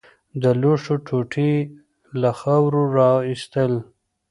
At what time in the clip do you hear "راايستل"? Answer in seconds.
2.97-3.71